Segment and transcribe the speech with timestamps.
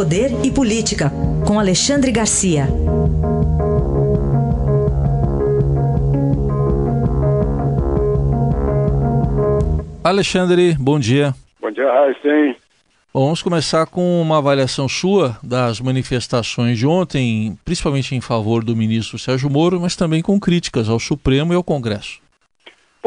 [0.00, 1.12] Poder e Política,
[1.46, 2.66] com Alexandre Garcia.
[10.02, 11.34] Alexandre, bom dia.
[11.60, 12.56] Bom dia, Raíssen.
[13.12, 18.74] Bom, vamos começar com uma avaliação sua das manifestações de ontem, principalmente em favor do
[18.74, 22.22] ministro Sérgio Moro, mas também com críticas ao Supremo e ao Congresso.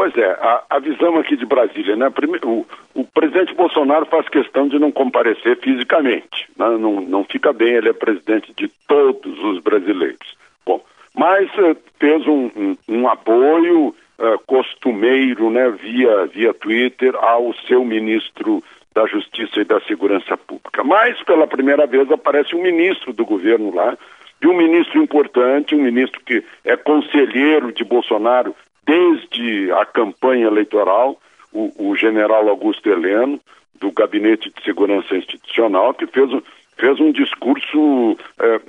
[0.04, 2.12] Pois é, a, a visão aqui de Brasília, né?
[2.44, 6.78] O, o, presidente Bolsonaro faz questão de não comparecer fisicamente, né?
[6.78, 10.36] não, não fica bem, ele é presidente de todos os brasileiros.
[10.66, 10.84] Bom,
[11.16, 17.86] mas uh, fez um, um, um apoio uh, costumeiro, né, via, via Twitter ao seu
[17.86, 18.62] ministro
[18.94, 20.84] da Justiça e da Segurança Pública.
[20.84, 23.98] Mas, pela primeira vez, aparece um ministro do governo lá,
[24.42, 28.54] e um ministro importante, um ministro que é conselheiro de Bolsonaro
[28.86, 31.20] desde a campanha eleitoral,
[31.52, 33.40] o, o general Augusto Heleno,
[33.80, 36.30] do Gabinete de Segurança Institucional, que fez,
[36.78, 38.62] fez um discurso é,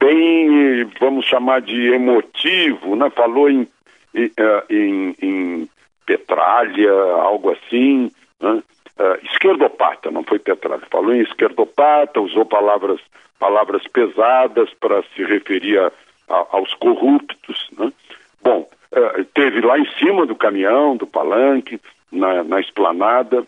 [0.00, 3.10] bem, vamos chamar de emotivo, né?
[3.10, 3.66] falou em,
[4.14, 5.68] em, é, em
[6.06, 8.10] petralha, algo assim,
[8.40, 8.62] né?
[8.98, 13.00] uh, esquerdopata, não foi petralha, falou em esquerdopata, usou palavras,
[13.38, 15.92] palavras pesadas para se referir a,
[16.28, 17.92] a, aos corruptos, né?
[18.42, 23.46] Bom, uh, teve lá em cima do caminhão, do palanque, na, na esplanada.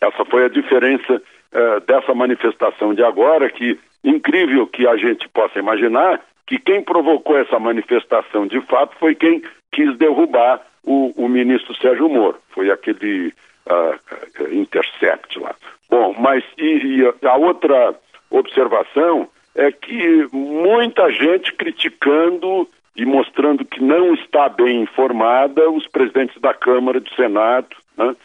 [0.00, 5.58] Essa foi a diferença uh, dessa manifestação de agora, que incrível que a gente possa
[5.58, 11.74] imaginar que quem provocou essa manifestação de fato foi quem quis derrubar o, o ministro
[11.76, 12.38] Sérgio Moro.
[12.50, 13.32] Foi aquele
[13.66, 15.54] uh, Intercept lá.
[15.90, 17.94] Bom, mas e, e a outra
[18.30, 26.40] observação é que muita gente criticando e mostrando que não está bem informada os presidentes
[26.40, 28.16] da Câmara, do Senado né?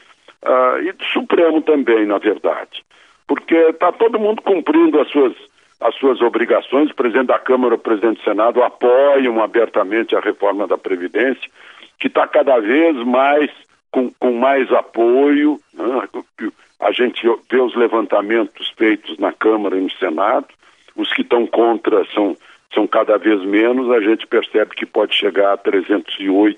[0.44, 2.84] uh, e do Supremo também, na verdade.
[3.28, 5.34] Porque está todo mundo cumprindo as suas,
[5.80, 10.68] as suas obrigações, o presidente da Câmara o presidente do Senado apoiam abertamente a reforma
[10.68, 11.50] da Previdência,
[12.00, 13.52] que está cada vez mais
[13.92, 15.60] com, com mais apoio.
[15.74, 16.08] Né?
[16.80, 20.48] A gente vê os levantamentos feitos na Câmara e no Senado.
[20.96, 22.36] Os que estão contra são,
[22.74, 23.90] são cada vez menos.
[23.92, 26.58] A gente percebe que pode chegar a 308,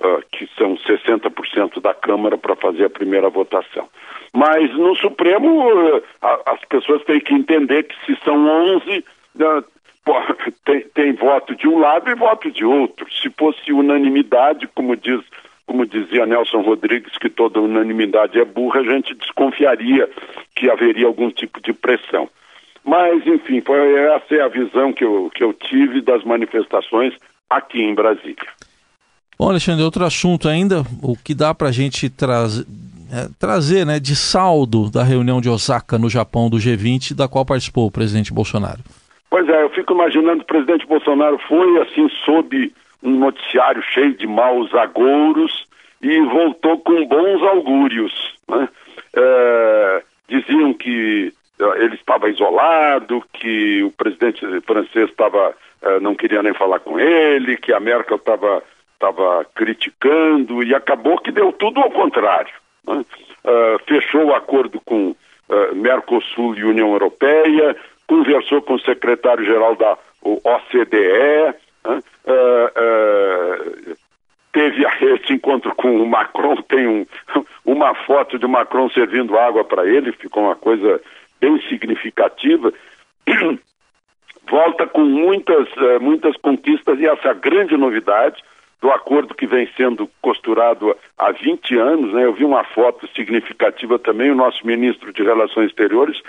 [0.00, 3.88] uh, que são 60% da Câmara, para fazer a primeira votação.
[4.32, 6.02] Mas no Supremo, uh,
[6.46, 8.46] as pessoas têm que entender que se são
[8.76, 9.04] 11,
[9.36, 9.64] uh,
[10.64, 13.06] tem, tem voto de um lado e voto de outro.
[13.12, 15.20] Se fosse unanimidade, como diz
[15.66, 20.08] como dizia Nelson Rodrigues, que toda unanimidade é burra, a gente desconfiaria
[20.54, 22.28] que haveria algum tipo de pressão.
[22.84, 27.14] Mas, enfim, foi, essa é a visão que eu, que eu tive das manifestações
[27.48, 28.36] aqui em Brasília.
[29.38, 32.66] Bom, Alexandre, outro assunto ainda, o que dá para a gente trazer,
[33.12, 37.44] é, trazer né, de saldo da reunião de Osaka, no Japão, do G20, da qual
[37.44, 38.80] participou o presidente Bolsonaro?
[39.30, 44.16] Pois é, eu fico imaginando que o presidente Bolsonaro foi assim sob um noticiário cheio
[44.16, 45.66] de maus agouros
[46.00, 48.12] e voltou com bons augúrios.
[48.48, 48.68] Né?
[49.16, 51.32] É, diziam que
[51.76, 57.56] ele estava isolado, que o presidente francês estava é, não queria nem falar com ele,
[57.56, 58.62] que a Merkel estava
[58.94, 62.54] estava criticando e acabou que deu tudo ao contrário.
[62.86, 63.04] Né?
[63.44, 65.14] É, fechou o acordo com
[65.74, 67.76] Mercosul e União Europeia,
[68.06, 71.54] conversou com o secretário-geral da OCDE,
[71.84, 72.02] né?
[74.54, 77.04] Teve esse encontro com o Macron, tem um,
[77.66, 81.00] uma foto de Macron servindo água para ele, ficou uma coisa
[81.44, 82.72] bem significativa.
[84.48, 88.42] Volta com muitas, uh, muitas conquistas e essa grande novidade
[88.80, 92.24] do acordo que vem sendo costurado há 20 anos, né?
[92.24, 96.20] Eu vi uma foto significativa também, o nosso ministro de Relações Exteriores,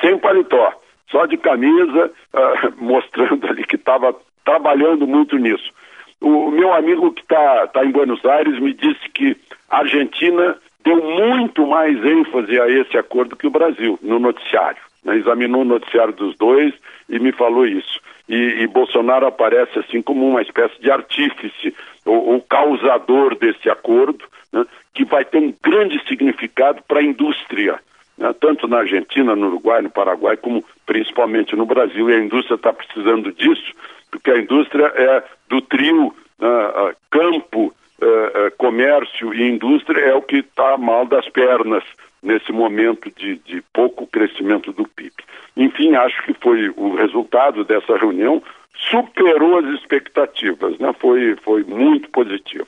[0.00, 5.72] sem paletó, só de camisa, uh, mostrando ali que estava trabalhando muito nisso.
[6.20, 9.36] O meu amigo que está tá em Buenos Aires me disse que
[9.68, 10.56] a Argentina
[10.86, 14.80] deu muito mais ênfase a esse acordo que o Brasil no noticiário.
[15.04, 15.16] Né?
[15.16, 16.72] Examinou o noticiário dos dois
[17.08, 18.00] e me falou isso.
[18.28, 21.74] E, e Bolsonaro aparece assim como uma espécie de artífice
[22.04, 24.64] ou, causador desse acordo, né?
[24.94, 27.80] que vai ter um grande significado para a indústria
[28.16, 32.08] né, tanto na Argentina, no Uruguai, no Paraguai, como principalmente no Brasil.
[32.08, 33.74] E a indústria está precisando disso,
[34.10, 40.36] porque a indústria é do trio uh, campo, uh, comércio e indústria é o que
[40.36, 41.84] está mal das pernas
[42.22, 45.12] nesse momento de, de pouco crescimento do PIB.
[45.56, 48.42] Enfim, acho que foi o resultado dessa reunião
[48.90, 50.92] superou as expectativas, né?
[51.00, 52.66] foi, foi muito positivo.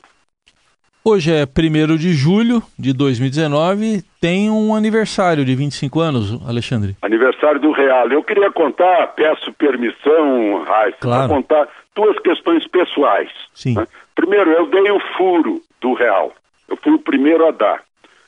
[1.03, 6.95] Hoje é 1 de julho de 2019, tem um aniversário de 25 anos, Alexandre.
[7.01, 8.11] Aniversário do Real.
[8.11, 11.27] Eu queria contar, peço permissão, Raíssa, claro.
[11.27, 13.29] para contar duas questões pessoais.
[13.53, 13.75] Sim.
[13.75, 13.87] Né?
[14.19, 16.33] Primeiro, eu dei o furo do Real.
[16.67, 17.81] Eu fui o primeiro a dar,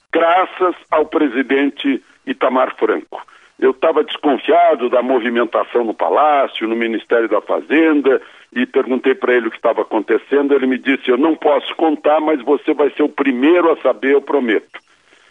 [0.09, 3.21] graças ao presidente Itamar Franco.
[3.59, 8.21] Eu estava desconfiado da movimentação no Palácio, no Ministério da Fazenda,
[8.53, 10.53] e perguntei para ele o que estava acontecendo.
[10.53, 14.13] Ele me disse: Eu não posso contar, mas você vai ser o primeiro a saber,
[14.13, 14.79] eu prometo.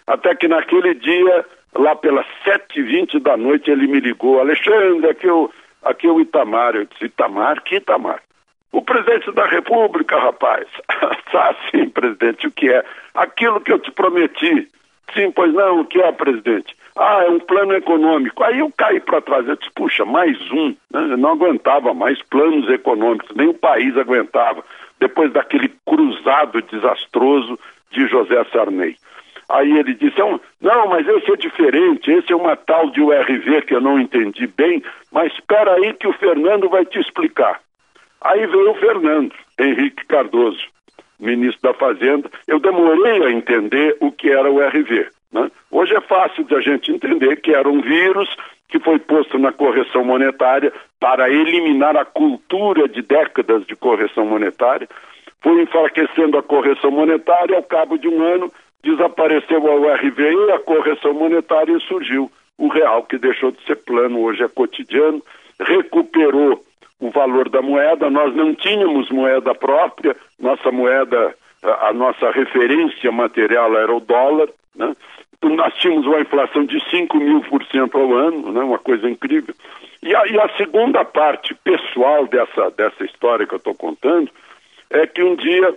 [0.06, 5.32] Até que naquele dia, lá pelas 7h20 da noite, ele me ligou: Alexandre, aqui é
[5.32, 5.50] o,
[5.82, 6.76] aqui é o Itamar.
[6.76, 7.62] Eu disse: Itamar?
[7.62, 8.20] Que Itamar?
[8.72, 10.66] O presidente da República, rapaz.
[10.88, 12.84] ah, sim, presidente, o que é?
[13.14, 14.68] Aquilo que eu te prometi.
[15.14, 16.76] Sim, pois não, o que é, presidente?
[16.96, 18.44] Ah, é um plano econômico.
[18.44, 20.68] Aí eu caí para trás, eu disse, puxa, mais um.
[20.90, 21.00] Né?
[21.12, 24.64] Eu não aguentava mais planos econômicos, nem o país aguentava,
[25.00, 27.58] depois daquele cruzado desastroso
[27.90, 28.96] de José Sarney.
[29.48, 33.62] Aí ele disse, é não, mas esse é diferente, esse é uma tal de URV
[33.62, 34.80] que eu não entendi bem,
[35.10, 37.60] mas espera aí que o Fernando vai te explicar.
[38.20, 40.66] Aí veio o Fernando Henrique Cardoso,
[41.18, 42.30] ministro da Fazenda.
[42.46, 45.08] Eu demorei a entender o que era o RV.
[45.32, 45.50] Né?
[45.70, 48.28] Hoje é fácil de a gente entender que era um vírus
[48.68, 54.88] que foi posto na correção monetária para eliminar a cultura de décadas de correção monetária.
[55.40, 58.52] Foi enfraquecendo a correção monetária, ao cabo de um ano
[58.82, 64.20] desapareceu a e a correção monetária e surgiu o real, que deixou de ser plano,
[64.20, 65.22] hoje é cotidiano,
[65.58, 66.62] recuperou
[67.00, 73.76] o valor da moeda, nós não tínhamos moeda própria, nossa moeda, a, nossa referência material
[73.76, 74.94] era o dólar, né?
[75.42, 79.54] nós tínhamos uma inflação de 5 mil por cento ao ano, né, uma coisa incrível.
[80.02, 84.30] E a, e a segunda parte pessoal dessa, dessa história que eu estou contando
[84.90, 85.74] é que um dia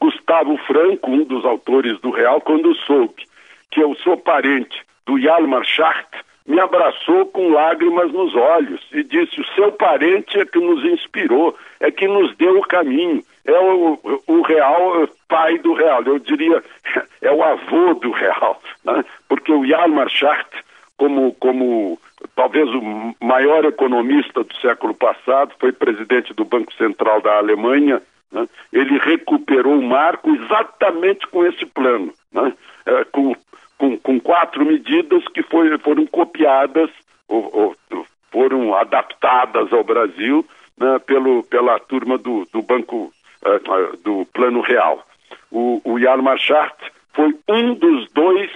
[0.00, 3.26] Gustavo Franco, um dos autores do Real, quando soube
[3.70, 6.08] que eu sou parente do Yalmar Schacht,
[6.48, 11.54] me abraçou com lágrimas nos olhos e disse: O seu parente é que nos inspirou,
[11.78, 16.64] é que nos deu o caminho, é o, o real pai do real, eu diria,
[17.20, 19.04] é o avô do real, né?
[19.28, 20.48] porque o Hjalmar Schacht,
[20.96, 22.00] como, como
[22.34, 28.00] talvez o maior economista do século passado, foi presidente do Banco Central da Alemanha,
[28.32, 28.48] né?
[28.72, 32.54] ele recuperou o marco exatamente com esse plano, né?
[32.86, 33.36] é, com
[33.78, 36.90] com, com quatro medidas que foi, foram copiadas
[37.28, 40.44] ou, ou, foram adaptadas ao Brasil
[40.76, 45.06] né, pelo, pela turma do, do Banco uh, do Plano Real.
[45.50, 48.50] O, o Hjalmar Schacht foi um dos dois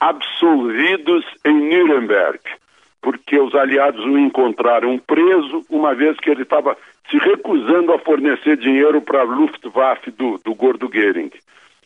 [0.00, 2.40] absolvidos em Nuremberg,
[3.02, 6.76] porque os aliados o encontraram preso, uma vez que ele estava
[7.10, 11.30] se recusando a fornecer dinheiro para a Luftwaffe do, do Gordo Goering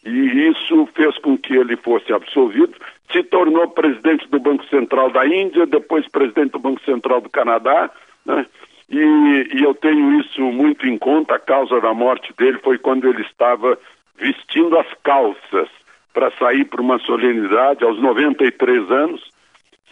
[0.09, 2.75] e isso fez com que ele fosse absolvido,
[3.13, 7.91] se tornou presidente do Banco Central da Índia, depois presidente do Banco Central do Canadá,
[8.25, 8.47] né?
[8.89, 13.09] e, e eu tenho isso muito em conta, a causa da morte dele foi quando
[13.09, 13.79] ele estava
[14.17, 15.69] vestindo as calças
[16.13, 19.23] para sair para uma solenidade aos 93 anos,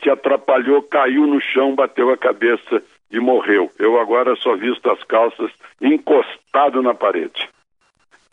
[0.03, 3.71] se atrapalhou, caiu no chão, bateu a cabeça e morreu.
[3.79, 7.49] Eu agora só visto as calças encostado na parede.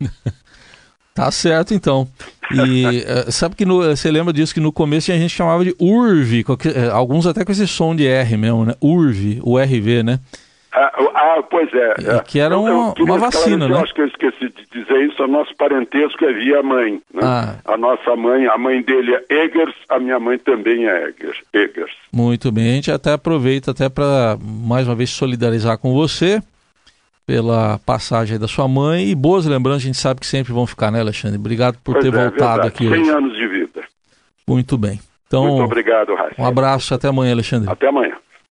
[1.14, 2.08] Tá certo, então.
[2.52, 2.86] E
[3.28, 6.44] uh, sabe que no, você lembra disso que no começo a gente chamava de URV,
[6.66, 8.74] eh, alguns até com esse som de R mesmo, né?
[8.82, 10.20] URV, URV, né?
[10.72, 11.94] Ah, ah pois é.
[12.00, 13.76] E, que era uma, uma vacina, né?
[13.76, 17.22] Eu acho que eu esqueci de dizer isso, o nosso parentesco é via mãe, né?
[17.22, 17.56] Ah.
[17.66, 21.38] A nossa mãe, a mãe dele é Eggers, a minha mãe também é Eggers.
[21.54, 21.92] Eggers.
[22.12, 26.42] Muito bem, a gente até aproveita até para mais uma vez solidarizar com você
[27.26, 30.92] pela passagem da sua mãe e boas lembranças, a gente sabe que sempre vão ficar,
[30.92, 31.38] né, Alexandre?
[31.38, 32.68] Obrigado por pois ter é, voltado verdade.
[32.68, 33.10] aqui 100 hoje.
[33.10, 33.82] anos de vida.
[34.48, 35.00] Muito bem.
[35.28, 36.42] Então, Muito obrigado, Raíssa.
[36.42, 37.70] Um abraço, até amanhã, Alexandre.
[37.70, 38.16] Até amanhã.